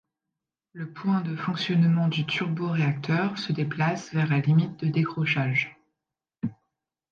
[0.73, 5.77] Le point de fonctionnement du turboréacteur se déplace vers la limite de décrochage.